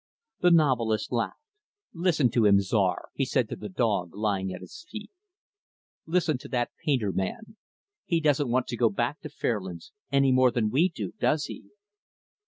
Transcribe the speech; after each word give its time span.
The 0.39 0.49
novelist 0.49 1.11
laughed. 1.11 1.37
"Listen 1.93 2.31
to 2.31 2.45
him, 2.47 2.59
Czar," 2.59 3.09
he 3.13 3.23
said 3.23 3.47
to 3.49 3.55
the 3.55 3.69
dog 3.69 4.15
lying 4.15 4.51
at 4.51 4.61
his 4.61 4.83
feet, 4.89 5.11
"listen 6.07 6.39
to 6.39 6.47
that 6.47 6.71
painter 6.83 7.11
man. 7.11 7.55
He 8.05 8.19
doesn't 8.19 8.49
want 8.49 8.65
to 8.69 8.77
go 8.77 8.89
back 8.89 9.19
to 9.21 9.29
Fairlands 9.29 9.91
any 10.11 10.31
more 10.31 10.49
than 10.49 10.71
we 10.71 10.89
do, 10.89 11.11
does 11.19 11.45
he?" 11.45 11.65